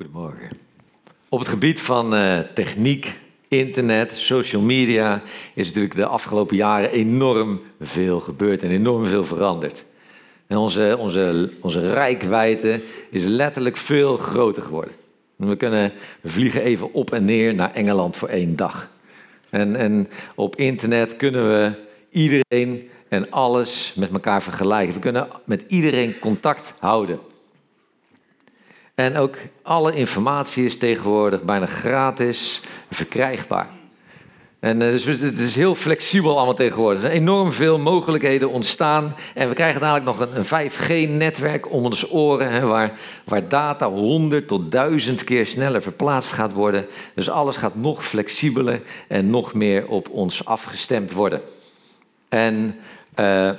[0.00, 0.50] Goedemorgen.
[1.28, 3.16] Op het gebied van uh, techniek,
[3.48, 5.22] internet, social media
[5.54, 9.84] is natuurlijk de afgelopen jaren enorm veel gebeurd en enorm veel veranderd.
[10.46, 14.94] En onze, onze, onze rijkwijde is letterlijk veel groter geworden.
[15.36, 18.88] We, kunnen, we vliegen even op en neer naar Engeland voor één dag.
[19.50, 21.72] En, en op internet kunnen we
[22.10, 24.94] iedereen en alles met elkaar vergelijken.
[24.94, 27.18] We kunnen met iedereen contact houden.
[29.00, 32.60] En ook alle informatie is tegenwoordig bijna gratis
[32.90, 33.68] verkrijgbaar.
[34.58, 37.02] En eh, dus het is heel flexibel allemaal tegenwoordig.
[37.02, 39.14] Er zijn enorm veel mogelijkheden ontstaan.
[39.34, 42.92] En we krijgen dadelijk nog een, 5G-netwerk om ons oren, hè, waar,
[43.24, 46.86] waar data 100 tot 1000 keer sneller verplaatst gaat worden.
[47.14, 51.40] Dus alles gaat nog flexibeler en nog meer op ons afgestemd worden.
[52.28, 52.76] En
[53.20, 53.50] uh,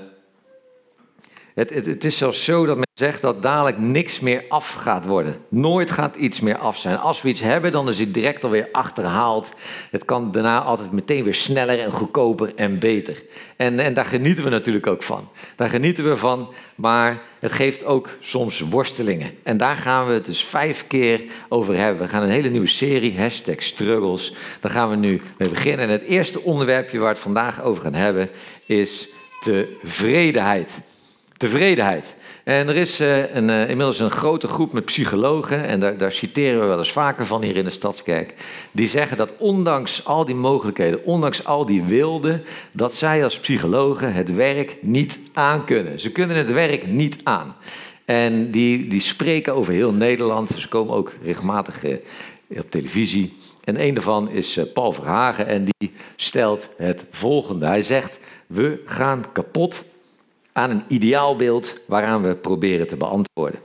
[1.55, 5.37] het, het, is zelfs zo dat men zegt dat dadelijk niks meer af gaat worden.
[5.47, 6.97] Nooit gaat iets meer af zijn.
[6.97, 9.49] Als we iets hebben, dan is het direct alweer achterhaald.
[9.91, 13.23] Het kan daarna altijd meteen weer sneller en goedkoper en beter.
[13.55, 15.29] En, en daar genieten we natuurlijk ook van.
[15.55, 19.31] Daar genieten we van, maar het geeft ook soms worstelingen.
[19.43, 22.03] En daar gaan we het dus vijf keer over hebben.
[22.03, 24.33] We gaan een hele nieuwe serie, hashtag struggles.
[24.59, 25.85] Daar gaan we nu mee beginnen.
[25.85, 28.29] En het eerste onderwerpje waar we het vandaag over gaan hebben
[28.65, 29.07] is
[29.43, 30.81] tevredenheid.
[31.41, 32.15] Tevredenheid.
[32.43, 36.11] En er is uh, een, uh, inmiddels een grote groep met psychologen, en daar, daar,
[36.11, 38.33] citeren we wel eens vaker van hier in de Stadskerk,
[38.71, 44.13] die zeggen dat ondanks al die mogelijkheden, ondanks al die wilden, dat zij als psychologen
[44.13, 45.99] het werk niet aankunnen.
[45.99, 47.55] Ze kunnen het werk niet aan.
[48.05, 51.97] En die, die spreken over heel Nederland, ze komen ook regelmatig uh,
[52.47, 53.37] op televisie.
[53.63, 57.65] En een daarvan is Paul Verhagen en die stelt het volgende.
[57.65, 59.83] Hij zegt, we gaan kapot
[60.53, 63.59] aan een ideaalbeeld waaraan we proberen te beantwoorden.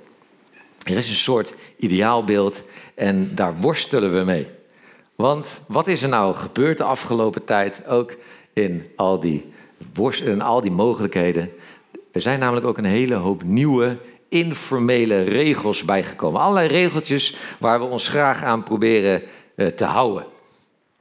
[0.82, 2.62] Er is een soort ideaalbeeld
[2.94, 4.46] en daar worstelen we mee.
[5.14, 8.16] Want wat is er nou gebeurd de afgelopen tijd, ook
[8.52, 9.52] in al die,
[10.24, 11.52] in al die mogelijkheden?
[12.12, 13.98] Er zijn namelijk ook een hele hoop nieuwe
[14.28, 16.40] informele regels bijgekomen.
[16.40, 19.22] Allerlei regeltjes waar we ons graag aan proberen
[19.54, 20.26] eh, te houden.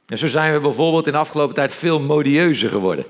[0.06, 3.04] En zo zijn we bijvoorbeeld in de afgelopen tijd veel modieuzer geworden.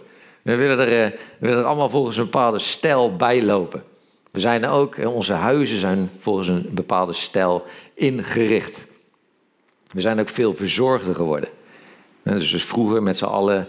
[0.47, 3.83] We willen, er, eh, willen er allemaal volgens een bepaalde stijl bijlopen.
[4.31, 7.65] We zijn ook, onze huizen zijn volgens een bepaalde stijl
[7.95, 8.87] ingericht.
[9.93, 11.49] We zijn ook veel verzorgder geworden.
[12.23, 13.67] Dus, dus vroeger met z'n allen,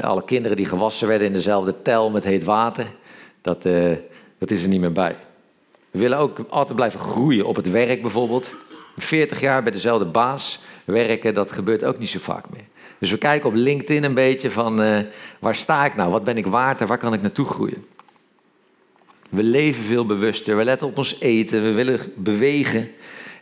[0.00, 2.86] alle kinderen die gewassen werden in dezelfde tel met heet water,
[3.40, 3.62] dat,
[4.38, 5.16] dat is er niet meer bij.
[5.90, 8.50] We willen ook altijd blijven groeien op het werk bijvoorbeeld.
[8.96, 12.66] 40 jaar bij dezelfde baas werken, dat gebeurt ook niet zo vaak meer.
[12.98, 14.98] Dus we kijken op LinkedIn een beetje van uh,
[15.40, 16.10] waar sta ik nou?
[16.10, 17.84] Wat ben ik waard en waar kan ik naartoe groeien?
[19.30, 22.90] We leven veel bewuster, we letten op ons eten, we willen bewegen.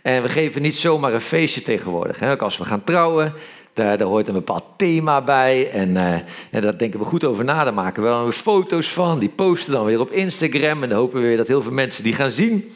[0.03, 2.23] En we geven niet zomaar een feestje tegenwoordig.
[2.23, 3.35] Ook als we gaan trouwen,
[3.73, 5.71] daar, hoort een bepaald thema bij.
[5.71, 6.15] En, uh,
[6.51, 7.65] en daar denken we goed over na.
[7.65, 9.19] Daar maken we wel foto's van.
[9.19, 10.83] Die posten dan weer op Instagram.
[10.83, 12.75] En dan hopen we weer dat heel veel mensen die gaan zien.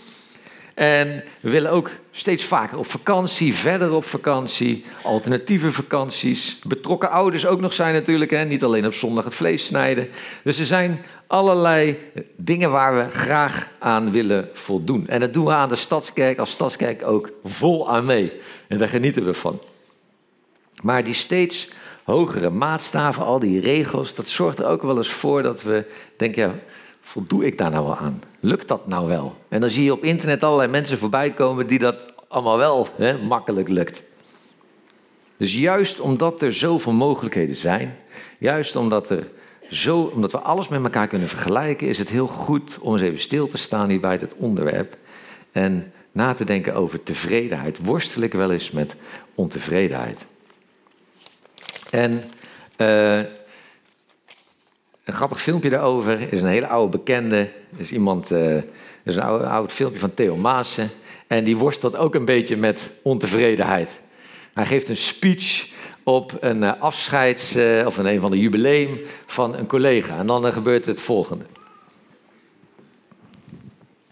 [0.75, 6.59] En we willen ook steeds vaker op vakantie, verder op vakantie, alternatieve vakanties.
[6.67, 8.45] Betrokken ouders ook nog zijn natuurlijk, hè?
[8.45, 10.09] niet alleen op zondag het vlees snijden.
[10.45, 11.99] Dus er zijn allerlei
[12.37, 15.09] dingen waar we graag aan willen voldoen.
[15.09, 18.33] En dat doen we aan de Stadskerk als Stadskerk ook vol aan mee.
[18.69, 19.61] En daar genieten we van.
[20.83, 21.69] Maar die steeds
[22.05, 25.85] hogere maatstaven, al die regels, dat zorgt er ook wel eens voor dat we
[26.17, 26.55] denken, ja,
[27.11, 28.23] voldoe ik daar nou wel aan?
[28.41, 29.37] Lukt dat nou wel?
[29.49, 31.97] En dan zie je op internet allerlei mensen voorbij komen die dat
[32.29, 34.03] allemaal wel hè, makkelijk lukt.
[35.37, 37.97] Dus juist omdat er zoveel mogelijkheden zijn,
[38.39, 39.27] juist omdat, er
[39.71, 43.19] zo, omdat we alles met elkaar kunnen vergelijken, is het heel goed om eens even
[43.19, 44.97] stil te staan hier bij het onderwerp
[45.53, 47.79] en na te denken over tevredenheid.
[47.85, 48.97] Worstel ik wel eens met
[49.35, 50.27] ontevredenheid?
[51.91, 52.23] En
[52.77, 53.21] uh,
[55.11, 57.49] een grappig filmpje daarover is een hele oude bekende.
[57.77, 58.57] Is iemand, uh,
[59.03, 60.91] is een oud, oud filmpje van Theo Maassen.
[61.27, 64.01] En die worstelt ook een beetje met ontevredenheid.
[64.55, 65.69] Hij geeft een speech
[66.03, 70.19] op een uh, afscheids- uh, of een, een van de jubileum van een collega.
[70.19, 71.45] En dan gebeurt het volgende.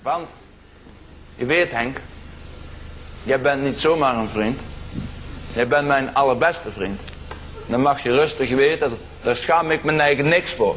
[0.02, 0.28] Want,
[1.34, 2.00] je weet Henk,
[3.22, 4.58] jij bent niet zomaar een vriend.
[5.54, 7.00] Jij bent mijn allerbeste vriend.
[7.68, 10.76] Dan mag je rustig weten, daar schaam ik mijn eigen niks voor.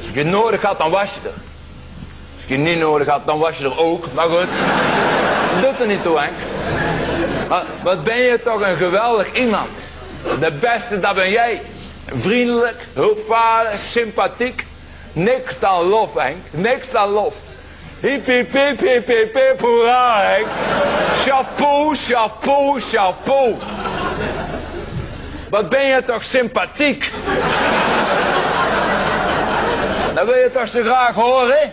[0.00, 1.34] Als je het nodig had, dan was je er.
[2.36, 4.06] Als je het niet nodig had, dan was je er ook.
[4.12, 4.46] Maar goed,
[5.52, 6.32] dat doet er niet toe, Henk.
[7.48, 9.68] Maar wat ben je toch een geweldig iemand.
[10.40, 11.60] De beste, dat ben jij.
[12.14, 14.64] Vriendelijk, hulpvaardig, sympathiek.
[15.12, 16.38] Niks dan lof, Henk.
[16.50, 17.34] Niks dan lof.
[18.00, 20.46] Hip, hip, hip, hip, hip, hip, hoera, Henk.
[21.24, 23.56] Chapeau, chapeau, chapeau.
[25.48, 27.12] Wat ben je toch sympathiek.
[30.14, 31.72] Dat wil je toch zo graag horen?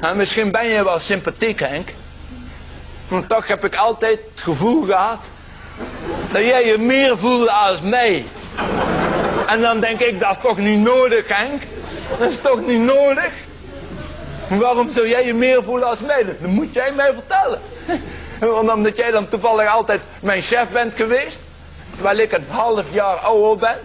[0.00, 1.88] En misschien ben je wel sympathiek, Henk.
[3.08, 5.18] Maar toch heb ik altijd het gevoel gehad
[6.32, 8.24] dat jij je meer voelde als mij.
[9.46, 11.62] En dan denk ik, dat is toch niet nodig, Henk?
[12.18, 13.30] Dat is toch niet nodig?
[14.48, 16.24] Waarom zou jij je meer voelen als mij?
[16.24, 17.60] Dat moet jij mij vertellen.
[18.74, 21.38] Omdat jij dan toevallig altijd mijn chef bent geweest.
[21.94, 23.78] Terwijl ik een half jaar ouder ben.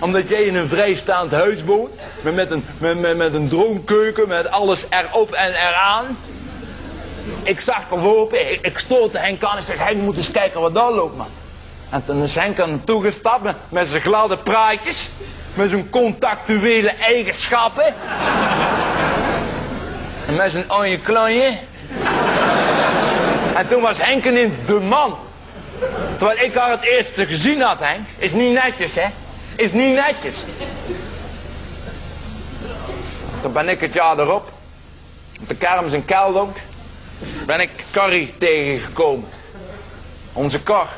[0.00, 2.00] Omdat jij in een vrijstaand huis woont.
[2.22, 4.28] Met een, met, met, met een droomkeuken.
[4.28, 6.16] Met alles erop en eraan.
[7.42, 8.52] Ik zag er lopen.
[8.52, 9.58] Ik, ik stootte Henk aan.
[9.58, 11.26] Ik zeg, Henk moet eens kijken wat daar loopt man.
[11.90, 15.08] En toen is Henk aan hem toegestapt met, zijn gladde praatjes.
[15.54, 17.94] Met zijn contactuele eigenschappen.
[20.26, 21.58] en met zijn ooie klanje.
[23.58, 25.18] En toen was Henk ineens de man.
[26.18, 28.06] Terwijl ik haar het eerste gezien had, Henk.
[28.18, 29.06] Is niet netjes, hè?
[29.56, 30.44] Is niet netjes.
[33.42, 34.50] Toen ben ik het jaar erop.
[35.40, 36.56] Op de kermis in Keldonk.
[37.46, 39.28] Ben ik Carrie tegengekomen.
[40.32, 40.88] Onze Cor.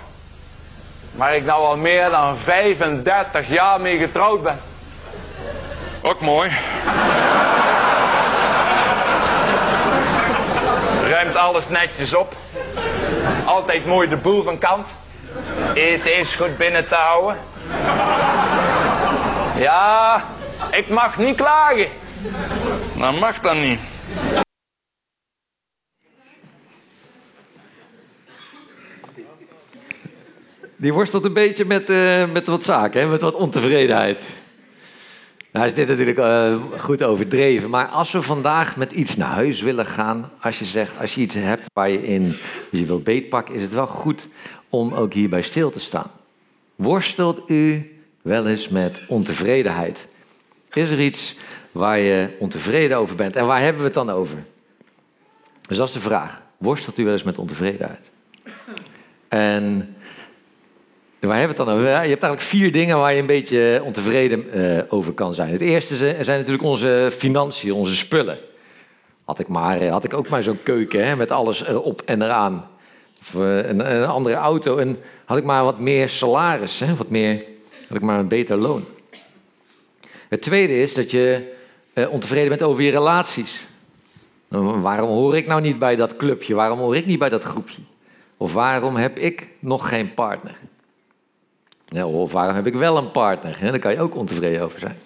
[1.12, 4.60] Waar ik nou al meer dan 35 jaar mee getrouwd ben.
[6.02, 6.50] Ook mooi.
[11.14, 12.36] Ruimt alles netjes op.
[13.44, 14.86] Altijd mooi de boel van kant.
[15.74, 17.36] Eten is goed binnen te houden.
[19.56, 20.24] Ja,
[20.70, 21.88] ik mag niet klagen.
[22.98, 23.80] Dat mag dan niet.
[30.76, 33.06] Die worstelt een beetje met, uh, met wat zaken, hè?
[33.06, 34.20] met wat ontevredenheid.
[35.54, 37.70] Nou is dit natuurlijk uh, goed overdreven.
[37.70, 41.20] Maar als we vandaag met iets naar huis willen gaan, als je zegt, als je
[41.20, 42.36] iets hebt waar je in
[42.70, 44.28] je wilt beetpakken, is het wel goed
[44.68, 46.10] om ook hierbij stil te staan.
[46.74, 47.92] Worstelt u
[48.22, 50.08] wel eens met ontevredenheid?
[50.72, 51.36] Is er iets
[51.72, 53.36] waar je ontevreden over bent?
[53.36, 54.44] En waar hebben we het dan over?
[55.68, 56.42] Dus dat is de vraag.
[56.58, 58.10] Worstelt u wel eens met ontevredenheid?
[59.28, 59.93] En
[61.26, 61.88] waar hebben we het dan over?
[61.88, 65.52] Je hebt eigenlijk vier dingen waar je een beetje ontevreden uh, over kan zijn.
[65.52, 68.38] Het eerste zijn natuurlijk onze financiën, onze spullen.
[69.24, 72.22] Had ik, maar, eh, had ik ook maar zo'n keuken hè, met alles erop en
[72.22, 72.68] eraan.
[73.20, 74.76] Of een, een, andere auto.
[74.76, 77.44] En had ik maar wat meer salaris, hè, wat meer,
[77.88, 78.84] had ik maar een beter loon.
[80.28, 81.52] Het tweede is dat je
[82.10, 83.66] ontevreden bent over je relaties.
[84.48, 86.54] Nou, waarom hoor ik nou niet bij dat clubje?
[86.54, 87.82] Waarom hoor ik niet bij dat groepje?
[88.36, 90.58] Of waarom heb ik nog geen partner?
[91.86, 93.58] Ja, of waarom heb ik wel een partner?
[93.60, 94.96] Daar kan je ook ontevreden over zijn.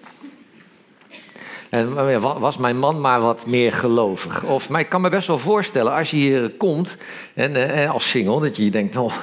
[1.71, 4.45] En was mijn man maar wat meer gelovig?
[4.45, 6.97] Of, maar ik kan me best wel voorstellen, als je hier komt
[7.35, 9.15] en, eh, als single, dat je denkt, oh,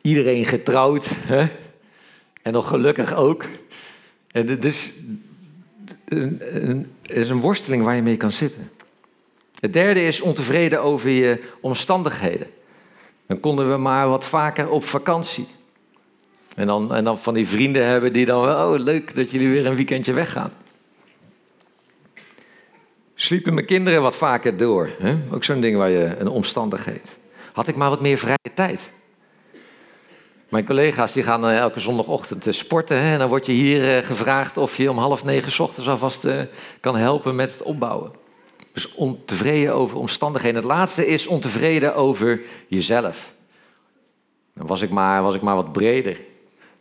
[0.00, 1.48] iedereen getrouwd hè?
[2.42, 3.44] en nog gelukkig ook.
[4.30, 4.92] En is,
[7.02, 8.70] is een worsteling waar je mee kan zitten.
[9.60, 12.46] Het derde is ontevreden over je omstandigheden.
[13.26, 15.46] Dan konden we maar wat vaker op vakantie.
[16.58, 19.66] En dan, en dan van die vrienden hebben die dan, oh leuk dat jullie weer
[19.66, 20.52] een weekendje weggaan.
[23.14, 24.90] Sliepen mijn kinderen wat vaker door.
[24.98, 25.16] Hè?
[25.30, 27.16] Ook zo'n ding waar je een omstandigheid.
[27.52, 28.90] Had ik maar wat meer vrije tijd.
[30.48, 33.02] Mijn collega's die gaan eh, elke zondagochtend eh, sporten.
[33.02, 33.12] Hè?
[33.12, 36.26] En dan word je hier eh, gevraagd of je om half negen ochtends alvast
[36.80, 38.12] kan helpen met het opbouwen.
[38.72, 40.56] Dus ontevreden over omstandigheden.
[40.56, 43.32] Het laatste is ontevreden over jezelf.
[44.54, 46.27] Dan was ik maar, was ik maar wat breder.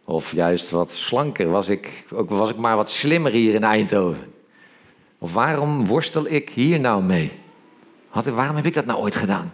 [0.10, 1.50] Of juist wat slanker.
[1.50, 4.34] Was ik, ook was ik maar wat slimmer hier in Eindhoven.
[5.18, 7.32] Of waarom worstel ik hier nou mee?
[8.10, 9.54] Had, waarom heb ik dat nou ooit gedaan?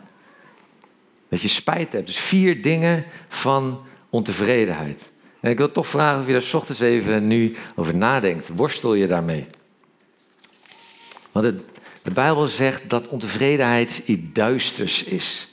[1.30, 2.08] Dat je spijt hebt.
[2.08, 5.12] Dus vier dingen van ontevredenheid.
[5.40, 8.50] En ik wil toch vragen of je daar ochtends even nu over nadenkt.
[8.56, 9.48] Worstel je daarmee?
[11.32, 11.54] Want
[12.02, 15.48] de Bijbel zegt dat ontevredenheid iets duisters is.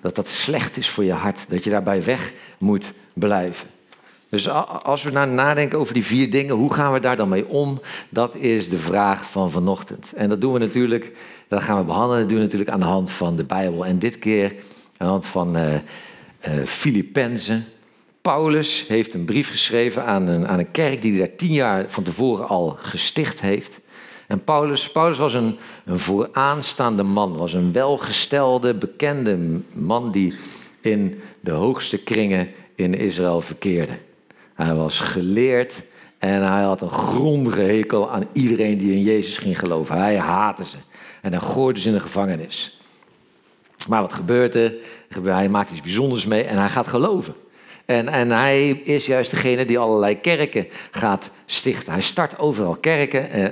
[0.00, 1.44] Dat dat slecht is voor je hart.
[1.48, 3.74] Dat je daarbij weg moet blijven.
[4.28, 4.48] Dus
[4.82, 7.80] als we nou nadenken over die vier dingen, hoe gaan we daar dan mee om?
[8.08, 10.12] Dat is de vraag van vanochtend.
[10.16, 11.12] En dat doen we natuurlijk,
[11.48, 13.86] dat gaan we behandelen, dat doen we natuurlijk aan de hand van de Bijbel.
[13.86, 14.54] En dit keer
[14.96, 15.74] aan de hand van uh,
[17.24, 17.60] uh,
[18.22, 21.84] Paulus heeft een brief geschreven aan een, aan een kerk die hij daar tien jaar
[21.88, 23.80] van tevoren al gesticht heeft.
[24.26, 30.34] En Paulus, Paulus was een, een vooraanstaande man, was een welgestelde, bekende man die
[30.80, 33.98] in de hoogste kringen in Israël verkeerde.
[34.56, 35.82] Hij was geleerd
[36.18, 39.96] en hij had een grondige hekel aan iedereen die in Jezus ging geloven.
[39.96, 40.76] Hij haatte ze
[41.22, 42.80] en hij gooide ze in de gevangenis.
[43.88, 44.74] Maar wat gebeurt er?
[45.22, 47.34] Hij maakt iets bijzonders mee en hij gaat geloven.
[47.84, 51.92] En, en hij is juist degene die allerlei kerken gaat stichten.
[51.92, 53.48] Hij start overal kerken, eh,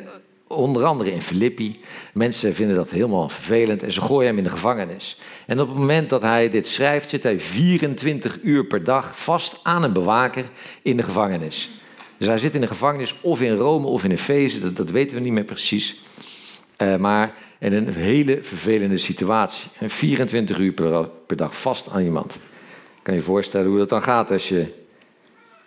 [0.47, 1.81] onder andere in Filippi.
[2.13, 5.19] Mensen vinden dat helemaal vervelend en ze gooien hem in de gevangenis.
[5.47, 9.61] En op het moment dat hij dit schrijft, zit hij 24 uur per dag vast
[9.63, 10.45] aan een bewaker
[10.83, 11.71] in de gevangenis.
[12.17, 15.17] Dus hij zit in de gevangenis of in Rome of in Efeze, dat, dat weten
[15.17, 16.03] we niet meer precies.
[16.79, 19.71] Uh, maar in een hele vervelende situatie.
[19.79, 22.39] En 24 uur per, per dag vast aan iemand.
[23.03, 24.67] Kan je je voorstellen hoe dat dan gaat als je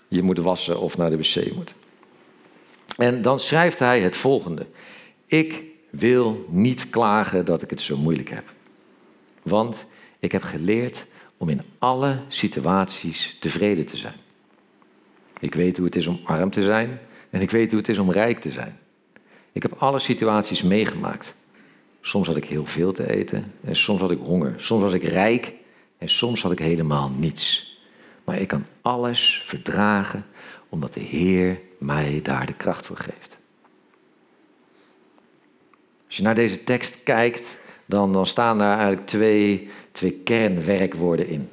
[0.08, 1.74] je moet wassen of naar de wc moet.
[2.98, 4.66] En dan schrijft hij het volgende.
[5.26, 8.54] Ik wil niet klagen dat ik het zo moeilijk heb.
[9.44, 9.86] Want
[10.20, 11.06] ik heb geleerd
[11.38, 14.16] om in alle situaties tevreden te zijn.
[15.40, 17.00] Ik weet hoe het is om arm te zijn
[17.30, 18.80] en ik weet hoe het is om rijk te zijn.
[19.52, 21.36] Ik heb alle situaties meegemaakt.
[22.02, 24.54] Soms had ik heel veel te eten en soms had ik honger.
[24.58, 25.54] Soms was ik rijk
[25.98, 27.78] en soms had ik helemaal niets.
[28.24, 30.26] Maar ik kan alles verdragen
[30.70, 33.38] omdat de Heer mij daar de kracht voor geeft.
[36.08, 41.50] Als je naar deze tekst kijkt, dan, dan staan daar eigenlijk twee, twee kernwerkwoorden in.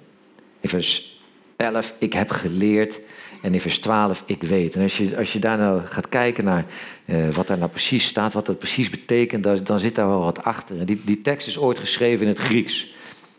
[0.60, 1.20] In vers
[1.56, 3.00] 11, ik heb geleerd.
[3.42, 4.74] En in vers 12, ik weet.
[4.74, 6.64] En als je, als je daar nou gaat kijken naar
[7.04, 10.20] uh, wat daar nou precies staat, wat dat precies betekent, dan, dan zit daar wel
[10.20, 10.78] wat achter.
[10.78, 12.94] En die, die tekst is ooit geschreven in het Grieks.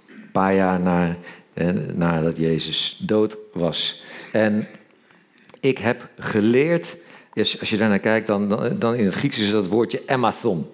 [0.08, 1.18] Een paar jaar na,
[1.54, 4.04] eh, nadat Jezus dood was.
[4.32, 4.68] En
[5.67, 6.98] ik heb geleerd,
[7.34, 10.69] dus als je daarnaar kijkt, dan, dan, in het Grieks is dat woordje emathon.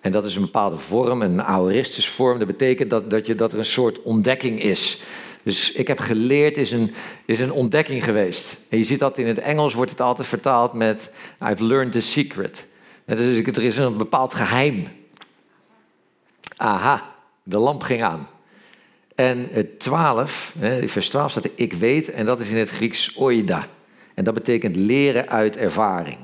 [0.00, 2.38] En dat is een bepaalde vorm, een aoristische vorm.
[2.38, 5.02] Dat betekent dat, dat, je, dat er een soort ontdekking is.
[5.42, 8.56] Dus ik heb geleerd is een, is een ontdekking geweest.
[8.68, 11.10] En je ziet dat in het Engels wordt het altijd vertaald met
[11.50, 12.66] I've learned the secret.
[13.04, 14.86] Dus er is een bepaald geheim.
[16.56, 18.28] Aha, de lamp ging aan.
[19.14, 23.68] En het 12, vers 12 staat ik weet, en dat is in het Grieks oida.
[24.14, 26.18] En dat betekent leren uit ervaring.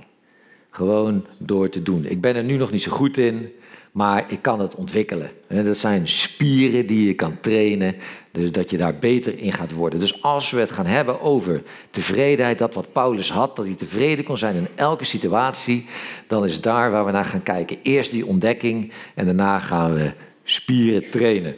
[0.71, 2.05] Gewoon door te doen.
[2.05, 3.53] Ik ben er nu nog niet zo goed in,
[3.93, 5.31] maar ik kan het ontwikkelen.
[5.49, 7.95] Dat zijn spieren die je kan trainen,
[8.31, 10.01] dus dat je daar beter in gaat worden.
[10.01, 14.25] Dus als we het gaan hebben over tevredenheid, dat wat Paulus had, dat hij tevreden
[14.25, 15.87] kon zijn in elke situatie,
[16.27, 17.77] dan is daar waar we naar gaan kijken.
[17.83, 20.13] Eerst die ontdekking en daarna gaan we
[20.45, 21.55] spieren trainen.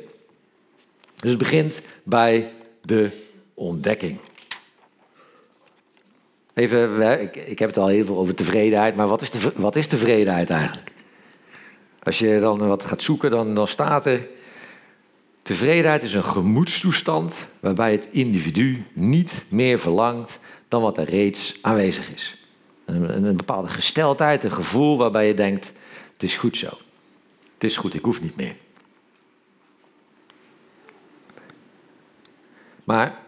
[1.21, 3.11] Dus het begint bij de
[3.55, 4.19] ontdekking.
[6.59, 9.87] Even, ik, heb het al heel veel over tevredenheid, maar wat is, de, wat is
[9.87, 10.91] tevredenheid eigenlijk?
[12.03, 14.29] Als je dan wat gaat zoeken, dan, dan staat er...
[15.43, 20.39] Tevredenheid is een gemoedstoestand waarbij het individu niet meer verlangt
[20.69, 22.47] dan wat er reeds aanwezig is.
[22.85, 25.73] Een, een bepaalde gesteldheid, een gevoel waarbij je denkt,
[26.13, 26.71] het is goed zo.
[27.55, 28.57] Het is goed, ik hoef niet meer.
[32.85, 33.19] Maar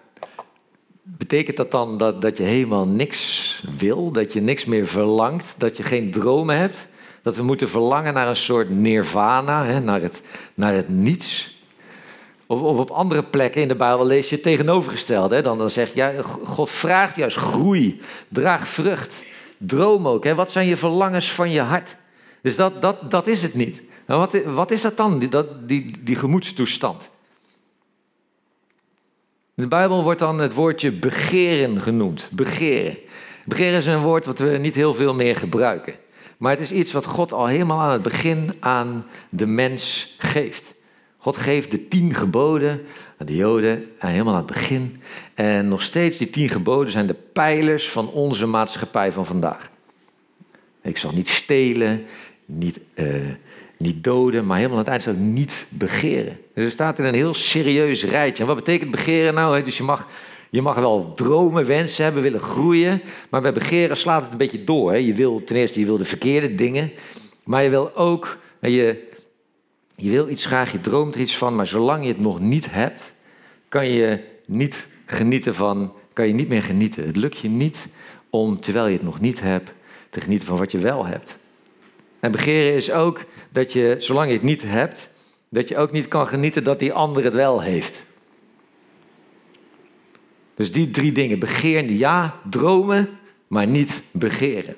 [1.20, 5.76] betekent dat dan dat, dat je helemaal niks wil, dat je niks meer verlangt, dat
[5.76, 6.86] je geen dromen hebt?
[7.22, 10.22] Dat we moeten verlangen naar een soort nirvana, hè, naar, het,
[10.54, 11.58] naar het niets?
[12.46, 15.34] Of, of, op andere plekken in de Bijbel lees je het tegenovergestelde.
[15.34, 15.42] Hè?
[15.42, 19.22] Dan, dan zegt ja, God vraagt juist groei, draag vrucht,
[19.56, 20.24] droom ook.
[20.24, 20.34] Hè?
[20.34, 21.96] Wat zijn je verlangens van je hart?
[22.42, 23.82] Dus dat, dat, dat is het niet.
[24.06, 25.28] wat, wat is dat dan, die,
[25.66, 27.08] die, die gemoedstoestand?
[29.60, 32.28] In de Bijbel wordt dan het woordje begeren genoemd.
[32.32, 32.96] Begeren.
[33.46, 35.94] Begeren is een woord wat we niet heel veel meer gebruiken.
[36.36, 40.74] Maar het is iets wat God al helemaal aan het begin aan de mens geeft.
[41.16, 42.82] God geeft de tien geboden
[43.18, 44.96] aan de Joden helemaal aan het begin.
[45.34, 49.70] En nog steeds, die tien geboden zijn de pijlers van onze maatschappij van vandaag.
[50.82, 52.04] Ik zal niet stelen,
[52.44, 53.06] niet uh,
[53.80, 56.38] niet doden, maar helemaal aan het eind staat niet begeren.
[56.54, 58.42] Dus er staat in een heel serieus rijtje.
[58.42, 59.62] En wat betekent begeren nou?
[59.62, 60.08] Dus je mag,
[60.50, 63.02] je mag wel dromen, wensen hebben, willen groeien.
[63.30, 64.98] Maar bij begeren slaat het een beetje door.
[64.98, 66.92] Je wil ten eerste je wil de verkeerde dingen.
[67.44, 69.08] Maar je wil ook, je,
[69.96, 71.54] je wil iets graag, je droomt er iets van.
[71.54, 73.12] Maar zolang je het nog niet hebt,
[73.68, 77.06] kan je niet genieten van, kan je niet meer genieten.
[77.06, 77.86] Het lukt je niet
[78.30, 79.72] om, terwijl je het nog niet hebt,
[80.10, 81.38] te genieten van wat je wel hebt.
[82.20, 85.10] En begeren is ook dat je, zolang je het niet hebt,
[85.48, 88.04] dat je ook niet kan genieten dat die ander het wel heeft.
[90.54, 91.38] Dus die drie dingen.
[91.38, 94.76] Begeer, ja, dromen, maar niet begeren.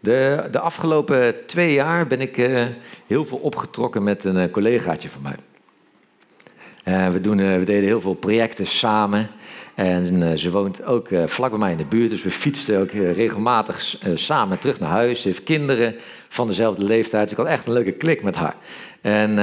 [0.00, 2.64] De, de afgelopen twee jaar ben ik uh,
[3.06, 5.36] heel veel opgetrokken met een uh, collegaatje van mij.
[6.84, 9.30] Uh, we, doen, we deden heel veel projecten samen.
[9.74, 12.80] En eh, ze woont ook uh, vlak bij mij in de buurt, dus we fietsten
[12.80, 15.22] ook regelmatig samen terug naar huis.
[15.22, 15.94] Ze heeft kinderen
[16.28, 17.22] van dezelfde leeftijd.
[17.22, 18.54] Dus ik had echt een leuke klik met haar.
[19.00, 19.38] En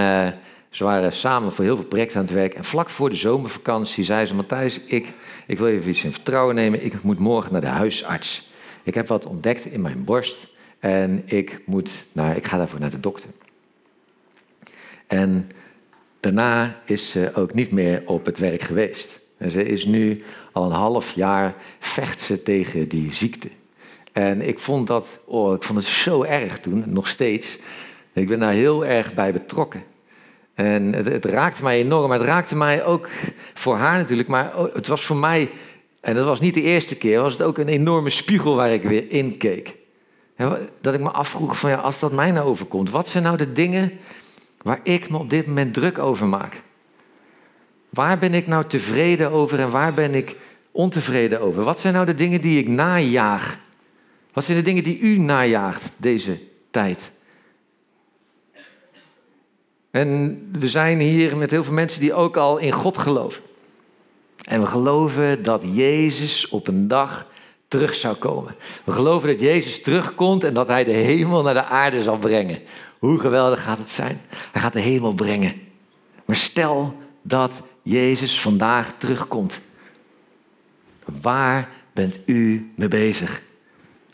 [0.69, 2.53] ze waren samen voor heel veel projecten aan het werk.
[2.53, 5.13] En vlak voor de zomervakantie zei ze: Matthijs, ik,
[5.47, 6.85] ik wil even iets in vertrouwen nemen.
[6.85, 8.49] Ik moet morgen naar de huisarts.
[8.83, 10.47] Ik heb wat ontdekt in mijn borst.
[10.79, 13.29] En ik, moet naar, ik ga daarvoor naar de dokter.
[15.07, 15.51] En
[16.19, 19.20] daarna is ze ook niet meer op het werk geweest.
[19.41, 23.49] En ze is nu al een half jaar vecht ze tegen die ziekte.
[24.11, 27.59] En ik vond dat, oh, ik vond het zo erg toen, nog steeds.
[28.13, 29.83] Ik ben daar heel erg bij betrokken.
[30.53, 32.11] En het, het, raakte mij enorm.
[32.11, 33.09] Het raakte mij ook
[33.53, 34.27] voor haar natuurlijk.
[34.27, 35.49] Maar het was voor mij,
[35.99, 38.83] en dat was niet de eerste keer, was het ook een enorme spiegel waar ik
[38.83, 39.75] weer in keek.
[40.81, 43.53] Dat ik me afvroeg van ja, als dat mij nou overkomt, wat zijn nou de
[43.53, 43.91] dingen
[44.61, 46.61] waar ik me op dit moment druk over maak?
[47.91, 50.35] Waar ben ik nou tevreden over en waar ben ik
[50.71, 51.63] ontevreden over?
[51.63, 53.57] Wat zijn nou de dingen die ik najaag?
[54.33, 56.39] Wat zijn de dingen die u najaagt deze
[56.71, 57.11] tijd?
[59.91, 63.41] En we zijn hier met heel veel mensen die ook al in God geloven.
[64.43, 67.25] En we geloven dat Jezus op een dag
[67.67, 68.55] terug zou komen.
[68.83, 72.59] We geloven dat Jezus terugkomt en dat Hij de hemel naar de aarde zal brengen.
[72.99, 74.21] Hoe geweldig gaat het zijn?
[74.51, 75.61] Hij gaat de hemel brengen.
[76.25, 79.61] Maar stel dat Jezus vandaag terugkomt.
[81.21, 83.41] Waar bent u mee bezig?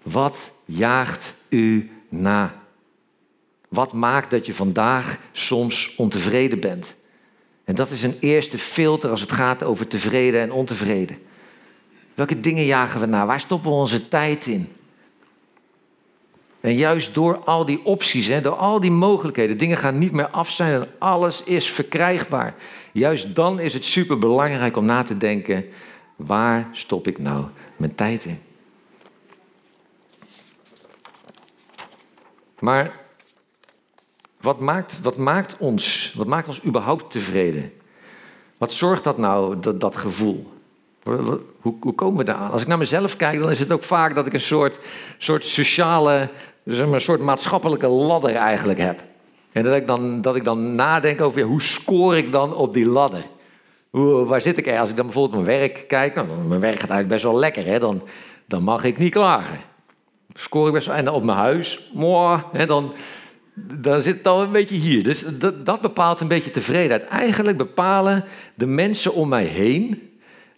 [0.03, 2.61] Wat jaagt u na?
[3.69, 6.95] Wat maakt dat je vandaag soms ontevreden bent?
[7.63, 11.17] En dat is een eerste filter als het gaat over tevreden en ontevreden.
[12.13, 13.25] Welke dingen jagen we na?
[13.25, 14.71] Waar stoppen we onze tijd in?
[16.61, 20.27] En juist door al die opties, hè, door al die mogelijkheden, dingen gaan niet meer
[20.29, 22.55] af zijn en alles is verkrijgbaar.
[22.91, 25.65] Juist dan is het super belangrijk om na te denken:
[26.15, 27.45] waar stop ik nou
[27.75, 28.39] mijn tijd in?
[32.59, 32.91] Maar
[34.41, 37.73] wat maakt, wat maakt, ons, wat maakt ons überhaupt tevreden?
[38.57, 40.56] Wat zorgt dat nou, dat, dat gevoel?
[41.61, 42.51] Hoe, hoe komen we daar aan?
[42.51, 44.79] Als ik naar mezelf kijk, dan is het ook vaak dat ik een soort,
[45.17, 46.29] soort sociale,
[46.65, 49.03] zeg maar, een soort maatschappelijke ladder eigenlijk heb.
[49.51, 52.85] En dat ik dan, dat ik dan nadenk over hoe scoor ik dan op die
[52.85, 53.21] ladder?
[53.89, 54.71] Hoe, waar zit ik?
[54.71, 57.65] Als ik dan bijvoorbeeld mijn werk kijk, nou, mijn werk gaat eigenlijk best wel lekker,
[57.65, 57.79] hè?
[57.79, 58.01] Dan,
[58.45, 59.57] dan mag ik niet klagen.
[60.33, 60.95] Scoor ik best wel.
[60.95, 62.93] En op mijn huis, mooi, hè, dan,
[63.55, 65.03] dan zit het al een beetje hier.
[65.03, 67.03] Dus dat, dat bepaalt een beetje tevredenheid.
[67.03, 70.06] Eigenlijk bepalen de mensen om mij heen,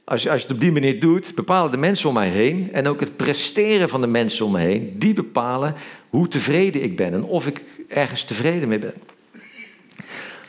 [0.09, 2.73] als je, als je het op die manier doet, bepalen de mensen om mij heen
[2.73, 5.75] en ook het presteren van de mensen om me heen, die bepalen
[6.09, 8.93] hoe tevreden ik ben en of ik ergens tevreden mee ben.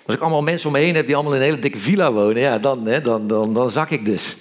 [0.07, 2.13] Als ik allemaal mensen om me heen heb die allemaal in een hele dikke villa
[2.13, 4.37] wonen, ja, dan, hè, dan, dan, dan zak ik dus.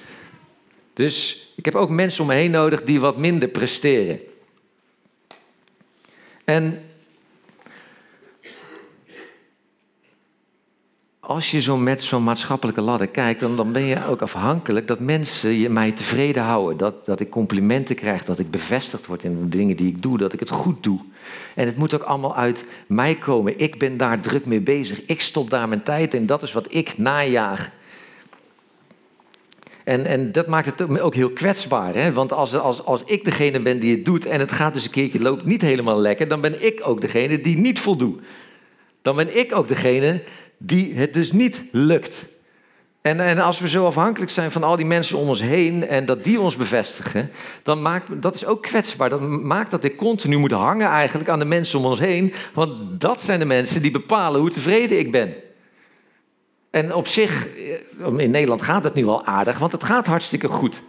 [0.93, 4.19] Dus ik heb ook mensen om me heen nodig die wat minder presteren.
[6.43, 6.79] En
[11.29, 14.99] als je zo met zo'n maatschappelijke ladder kijkt, dan, dan ben je ook afhankelijk dat
[14.99, 16.77] mensen je mij tevreden houden.
[16.77, 20.17] Dat, dat ik complimenten krijg, dat ik bevestigd word in de dingen die ik doe,
[20.17, 20.99] dat ik het goed doe.
[21.55, 23.59] En het moet ook allemaal uit mij komen.
[23.59, 25.05] Ik ben daar druk mee bezig.
[25.05, 26.25] Ik stop daar mijn tijd in.
[26.25, 27.69] Dat is wat ik najaag.
[29.83, 31.95] En, en dat maakt het ook heel kwetsbaar.
[31.95, 32.13] Hè?
[32.13, 34.91] Want als, als, als ik degene ben die het doet en het gaat dus een
[34.91, 38.21] keertje loopt niet helemaal lekker, dan ben ik ook degene die niet voldoet.
[39.01, 40.21] Dan ben ik ook degene
[40.59, 42.25] die het dus niet lukt.
[43.01, 46.05] En, en als we zo afhankelijk zijn van al die mensen om ons heen en
[46.05, 47.31] dat die ons bevestigen,
[47.63, 49.09] dan maakt dat is ook kwetsbaar.
[49.09, 53.01] Dat maakt dat ik continu moet hangen eigenlijk aan de mensen om ons heen, want
[53.01, 55.33] dat zijn de mensen die bepalen hoe tevreden ik ben.
[56.69, 60.47] En op zich, eh, in Nederland gaat het nu wel aardig, want het gaat hartstikke
[60.47, 60.81] goed.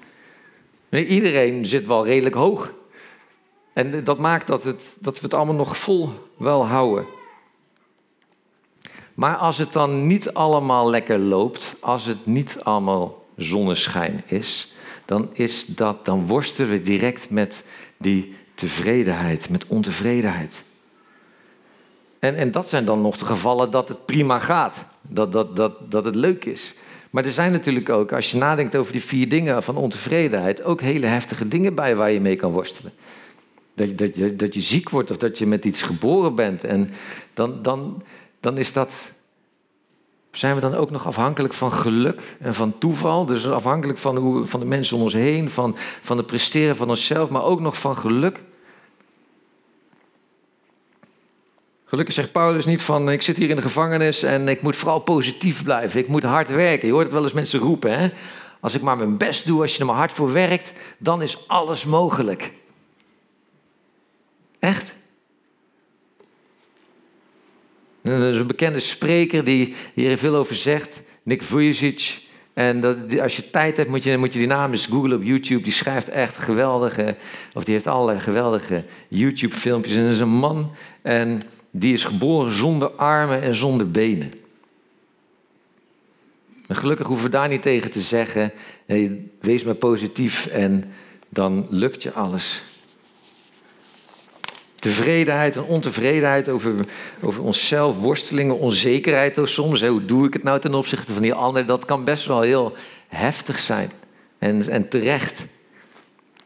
[0.90, 2.72] Iedereen zit wel redelijk hoog.
[3.72, 7.06] En dat maakt dat, het, dat we het allemaal nog vol wel houden.
[9.20, 14.72] Maar als het dan niet allemaal lekker loopt, als het niet allemaal zonneschijn is,
[15.04, 17.62] dan, is dat, dan worstelen we direct met
[17.96, 20.62] die tevredenheid, met ontevredenheid.
[22.18, 25.90] En, en dat zijn dan nog de gevallen dat het prima gaat, dat, dat, dat,
[25.90, 26.74] dat het leuk is.
[27.11, 30.80] Maar er zijn natuurlijk ook, als je nadenkt over die vier dingen van ontevredenheid, ook
[30.80, 32.92] hele heftige dingen bij waar je mee kan worstelen.
[33.74, 36.64] Dat, dat, dat je ziek wordt of dat je met iets geboren bent.
[36.64, 36.90] En
[37.35, 38.02] dan, dan,
[38.40, 38.90] dan is dat.
[40.31, 43.24] Zijn we dan ook nog afhankelijk van geluk en van toeval?
[43.24, 46.88] Dus afhankelijk van, hoe, van de mensen om ons heen, van, van het presteren van
[46.88, 48.40] onszelf, maar ook nog van geluk.
[51.85, 55.00] Gelukkig zegt Paulus niet van ik zit hier in de gevangenis en ik moet vooral
[55.00, 56.00] positief blijven.
[56.00, 56.87] Ik moet hard werken.
[56.87, 57.98] Je hoort het wel eens mensen roepen.
[57.98, 58.09] Hè?
[58.61, 61.48] Als ik maar mijn best doe, als je er maar hard voor werkt, dan is
[61.48, 62.53] alles mogelijk.
[64.59, 64.92] Echt?
[68.02, 72.20] Er is een bekende spreker die hier veel over zegt, Nick Vujicic.
[72.54, 75.22] En dat, als je tijd hebt, moet je, moet je die naam eens googlen op
[75.22, 75.62] YouTube.
[75.62, 77.16] Die schrijft echt geweldige,
[77.54, 79.96] of die heeft allerlei geweldige YouTube-filmpjes.
[79.96, 80.70] En dat is een man
[81.02, 84.32] en die is geboren zonder armen en zonder benen.
[86.66, 88.52] En gelukkig hoeven we daar niet tegen te zeggen.
[89.40, 90.92] wees maar positief en
[91.28, 92.62] dan lukt je alles.
[94.80, 96.74] Tevredenheid en ontevredenheid over,
[97.22, 99.86] over onszelf, worstelingen, onzekerheid ook soms.
[99.86, 101.66] Hoe doe ik het nou ten opzichte van die ander?
[101.66, 102.74] Dat kan best wel heel
[103.08, 103.90] heftig zijn
[104.38, 105.46] en, en terecht.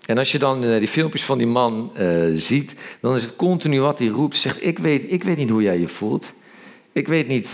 [0.07, 3.37] En als je dan eh, die filmpjes van die man uh, ziet, dan is het
[3.37, 4.37] continu wat hij roept.
[4.37, 6.33] Zegt, ik weet, ik weet niet hoe jij je voelt.
[6.92, 7.49] Ik weet niet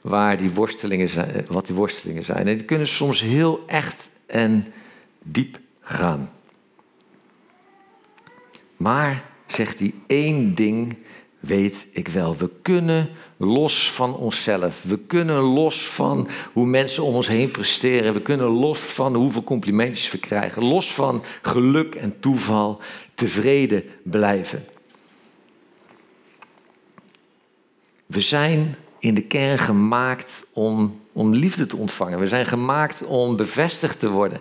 [0.00, 2.48] waar die worstelingen zijn, eh, wat die worstelingen zijn.
[2.48, 4.66] En die kunnen soms heel echt en
[5.22, 6.30] diep gaan.
[8.76, 10.96] Maar zegt hij één ding,
[11.40, 12.36] weet ik wel.
[12.36, 14.82] We kunnen los van onszelf.
[14.82, 18.12] We kunnen los van hoe mensen om ons heen presteren.
[18.12, 20.64] We kunnen los van hoeveel complimentjes we krijgen.
[20.64, 22.80] Los van geluk en toeval
[23.14, 24.64] tevreden blijven.
[28.06, 32.18] We zijn in de kern gemaakt om, om liefde te ontvangen.
[32.18, 34.40] We zijn gemaakt om bevestigd te worden.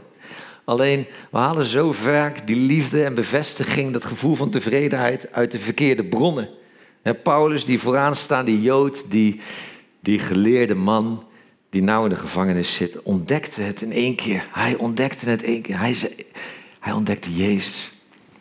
[0.66, 5.60] Alleen we halen zo vaak die liefde en bevestiging, dat gevoel van tevredenheid uit de
[5.60, 6.50] verkeerde bronnen.
[7.24, 9.42] Paulus, die vooraan staat, die Jood, die,
[10.00, 11.24] die geleerde man,
[11.70, 14.48] die nou in de gevangenis zit, ontdekte het in één keer.
[14.52, 15.80] Hij ontdekte het één keer.
[15.80, 16.14] Hij, zei,
[16.80, 17.92] hij ontdekte Jezus.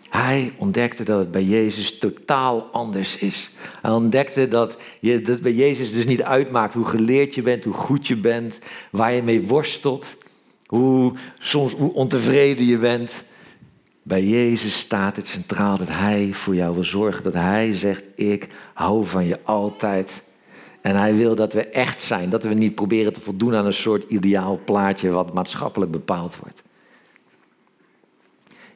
[0.09, 3.51] Hij ontdekte dat het bij Jezus totaal anders is.
[3.83, 7.75] Hij ontdekte dat, je, dat bij Jezus dus niet uitmaakt hoe geleerd je bent, hoe
[7.75, 8.59] goed je bent,
[8.91, 10.07] waar je mee worstelt.
[10.73, 13.25] Hoe soms hoe ontevreden je bent.
[14.03, 17.23] Bij Jezus staat het centraal dat Hij voor jou wil zorgen.
[17.23, 20.23] Dat Hij zegt, ik hou van je altijd.
[20.81, 22.31] En Hij wil dat we echt zijn.
[22.31, 26.63] Dat we niet proberen te voldoen aan een soort ideaal plaatje wat maatschappelijk bepaald wordt.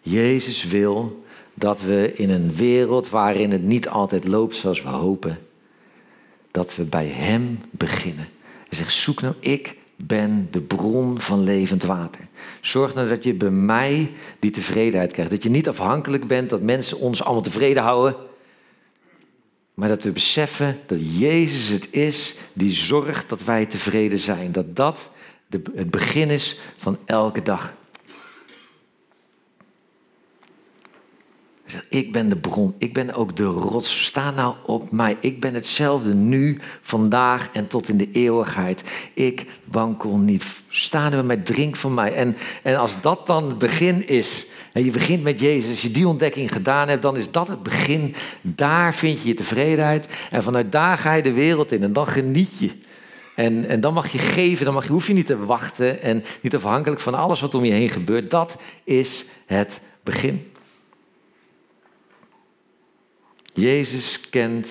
[0.00, 5.38] Jezus wil dat we in een wereld waarin het niet altijd loopt zoals we hopen,
[6.50, 8.28] dat we bij Hem beginnen.
[8.68, 12.20] Hij zegt, zoek nou, ik ben de bron van levend water.
[12.60, 15.30] Zorg nou dat je bij mij die tevredenheid krijgt.
[15.30, 18.16] Dat je niet afhankelijk bent dat mensen ons allemaal tevreden houden.
[19.74, 24.52] Maar dat we beseffen dat Jezus het is die zorgt dat wij tevreden zijn.
[24.52, 25.10] Dat dat
[25.74, 27.72] het begin is van elke dag.
[31.88, 34.04] Ik ben de bron, ik ben ook de rots.
[34.04, 35.16] Sta nou op mij.
[35.20, 38.82] Ik ben hetzelfde nu, vandaag en tot in de eeuwigheid.
[39.14, 40.44] Ik wankel niet.
[40.68, 42.12] Sta er mij, drink van mij.
[42.12, 45.90] En, en als dat dan het begin is, en je begint met Jezus, als je
[45.90, 48.14] die ontdekking gedaan hebt, dan is dat het begin.
[48.40, 50.08] Daar vind je je tevredenheid.
[50.30, 52.70] En vanuit daar ga je de wereld in en dan geniet je.
[53.34, 56.24] En, en dan mag je geven, dan mag je, hoef je niet te wachten en
[56.40, 58.30] niet afhankelijk van alles wat om je heen gebeurt.
[58.30, 60.50] Dat is het begin.
[63.56, 64.68] Jezus kent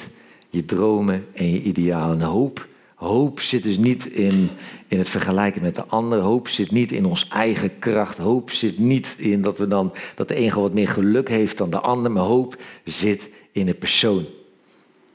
[0.50, 2.22] je dromen en je idealen.
[2.22, 4.50] Hoop, hoop zit dus niet in,
[4.88, 6.20] in het vergelijken met de ander.
[6.20, 8.18] Hoop zit niet in ons eigen kracht.
[8.18, 11.70] Hoop zit niet in dat, we dan, dat de een wat meer geluk heeft dan
[11.70, 12.12] de ander.
[12.12, 14.26] Maar hoop zit in een persoon.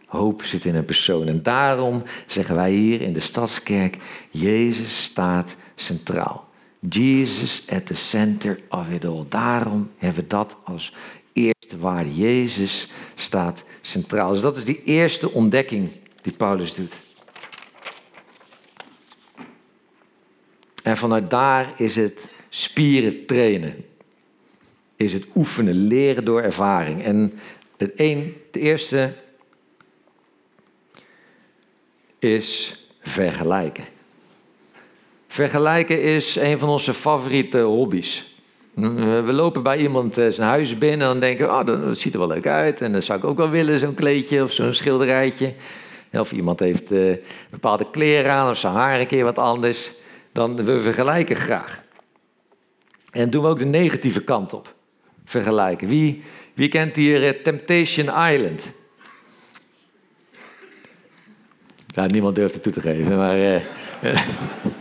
[0.06, 1.26] Hoop zit in een persoon.
[1.26, 3.96] En daarom zeggen wij hier in de Stadskerk,
[4.30, 6.48] Jezus staat centraal.
[6.88, 9.24] Jesus at the center of it all.
[9.28, 10.94] Daarom hebben we dat als
[11.78, 12.14] waarde.
[12.14, 14.32] Jezus staat centraal.
[14.32, 15.90] Dus dat is die eerste ontdekking
[16.22, 16.94] die Paulus doet.
[20.82, 23.84] En vanuit daar is het spieren trainen.
[24.96, 27.02] Is het oefenen, leren door ervaring.
[27.02, 27.40] En
[27.76, 29.14] het een, de eerste
[32.18, 33.84] is vergelijken.
[35.28, 38.29] Vergelijken is een van onze favoriete hobby's.
[39.24, 42.12] We lopen bij iemand eh, zijn huis binnen en dan denken we, oh, dat ziet
[42.12, 42.80] er wel leuk uit.
[42.80, 45.52] En dat zou ik ook wel willen, zo'n kleedje of zo'n schilderijtje.
[46.12, 47.16] Of iemand heeft uh,
[47.50, 49.92] bepaalde kleren aan of zijn haar een keer wat anders.
[50.32, 51.82] Dan we vergelijken graag.
[53.10, 54.74] En doen we ook de negatieve kant op.
[55.24, 55.88] Vergelijken.
[55.88, 56.22] Wie,
[56.54, 58.72] wie kent hier Temptation Island?
[61.86, 63.62] Ja, niemand durft het toe te geven, maar...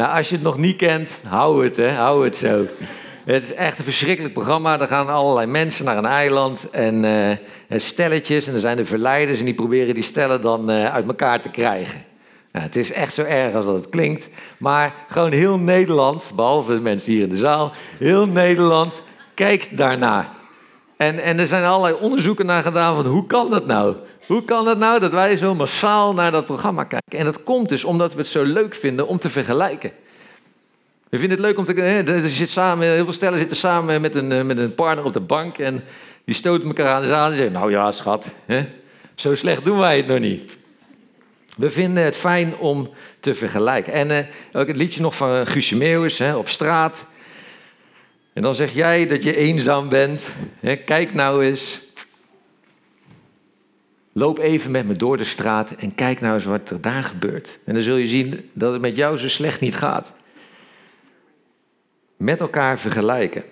[0.00, 1.90] Nou, als je het nog niet kent, hou het, hè.
[1.90, 2.66] Hou het zo.
[3.24, 4.80] Het is echt een verschrikkelijk programma.
[4.80, 8.46] Er gaan allerlei mensen naar een eiland en uh, stelletjes.
[8.46, 11.50] En er zijn de verleiders en die proberen die stellen dan uh, uit elkaar te
[11.50, 12.04] krijgen.
[12.52, 14.28] Ja, het is echt zo erg als dat het klinkt.
[14.58, 19.02] Maar gewoon heel Nederland, behalve de mensen hier in de zaal, heel Nederland
[19.34, 20.28] kijkt daarnaar.
[20.96, 23.96] En, en er zijn allerlei onderzoeken naar gedaan van hoe kan dat nou?
[24.26, 27.18] Hoe kan het nou dat wij zo massaal naar dat programma kijken?
[27.18, 29.92] En dat komt dus omdat we het zo leuk vinden om te vergelijken.
[31.08, 31.72] We vinden het leuk om te...
[31.72, 35.12] Hè, zit samen, heel veel stellen zitten samen met een, eh, met een partner op
[35.12, 35.58] de bank...
[35.58, 35.84] en
[36.24, 37.52] die stoten elkaar aan zaal en zeggen...
[37.52, 38.68] nou ja, schat, hè,
[39.14, 40.52] zo slecht doen wij het nog niet.
[41.56, 43.92] We vinden het fijn om te vergelijken.
[43.92, 44.18] En uh,
[44.52, 47.06] ook het liedje nog van Guusje Meeuwis, hè, op straat.
[48.32, 50.22] En dan zeg jij dat je eenzaam bent.
[50.60, 51.80] Hè, kijk nou eens.
[54.12, 57.58] Loop even met me door de straat en kijk nou eens wat er daar gebeurt.
[57.64, 60.12] En dan zul je zien dat het met jou zo slecht niet gaat.
[62.16, 63.42] Met elkaar vergelijken.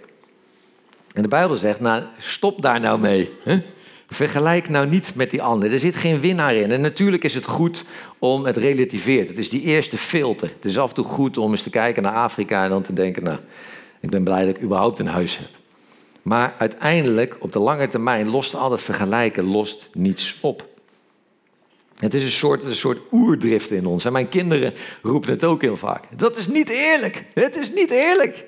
[1.15, 3.31] En de Bijbel zegt, nou stop daar nou mee.
[3.45, 3.63] Hè?
[4.07, 5.73] Vergelijk nou niet met die ander.
[5.73, 6.73] Er zit geen winnaar in.
[6.73, 7.85] En natuurlijk is het goed
[8.19, 9.29] om het relativeert.
[9.29, 10.51] Het is die eerste filter.
[10.57, 12.93] Het is af en toe goed om eens te kijken naar Afrika en dan te
[12.93, 13.39] denken, nou,
[14.01, 15.58] ik ben blij dat ik überhaupt een huis heb.
[16.29, 20.67] Maar uiteindelijk, op de lange termijn, lost al dat vergelijken lost niets op.
[21.99, 24.05] Het is een soort, een soort oerdrift in ons.
[24.05, 26.05] En mijn kinderen roepen het ook heel vaak.
[26.17, 27.25] Dat is niet eerlijk.
[27.35, 28.45] Het is niet eerlijk.